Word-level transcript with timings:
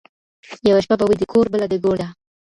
یوه 0.69 0.81
شپه 0.85 0.95
به 0.99 1.05
وي 1.09 1.15
د 1.19 1.23
کور 1.31 1.45
بله 1.53 1.65
د 1.69 1.73
ګور 1.83 1.97
ده 2.01 2.07